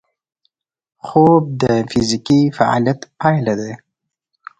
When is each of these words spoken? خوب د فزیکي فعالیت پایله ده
خوب 1.05 1.43
د 1.61 1.63
فزیکي 1.89 2.41
فعالیت 2.57 2.99
پایله 3.19 3.53
ده 3.59 3.71